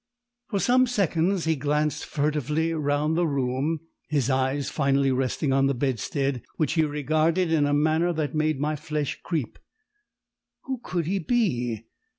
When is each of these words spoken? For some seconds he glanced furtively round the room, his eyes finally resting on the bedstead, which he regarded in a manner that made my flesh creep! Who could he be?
For 0.49 0.59
some 0.59 0.87
seconds 0.87 1.45
he 1.45 1.55
glanced 1.55 2.07
furtively 2.07 2.73
round 2.73 3.15
the 3.15 3.27
room, 3.27 3.81
his 4.09 4.31
eyes 4.31 4.67
finally 4.67 5.11
resting 5.11 5.53
on 5.53 5.67
the 5.67 5.75
bedstead, 5.75 6.41
which 6.57 6.73
he 6.73 6.81
regarded 6.81 7.51
in 7.51 7.67
a 7.67 7.73
manner 7.75 8.11
that 8.13 8.33
made 8.33 8.59
my 8.59 8.75
flesh 8.75 9.19
creep! 9.21 9.59
Who 10.63 10.79
could 10.83 11.05
he 11.05 11.19
be? 11.19 11.85